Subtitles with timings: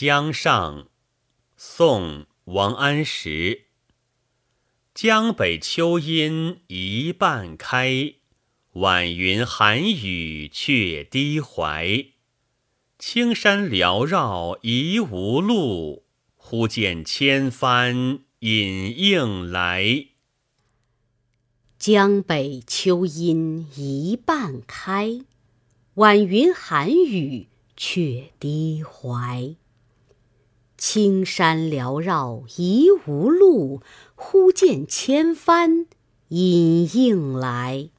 [0.00, 0.86] 江上，
[1.56, 3.64] 宋·王安石。
[4.94, 8.14] 江北秋阴一半开，
[8.74, 12.06] 晚云寒雨却低怀。
[12.96, 16.04] 青山缭绕疑无路，
[16.36, 20.06] 忽见千帆引映来。
[21.76, 25.24] 江北秋阴一半开，
[25.94, 29.56] 晚云寒雨却低怀。
[30.78, 33.82] 青山缭绕疑无路，
[34.14, 35.86] 忽见千帆
[36.28, 37.90] 隐映来。